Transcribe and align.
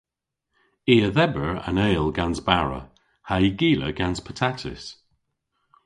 I 0.91 0.93
a 1.07 1.09
dheber 1.17 1.49
an 1.69 1.77
eyl 1.87 2.07
gans 2.17 2.39
bara 2.47 2.81
ha'y 3.29 3.47
gila 3.59 3.89
gans 3.97 4.19
patatys. 4.25 4.85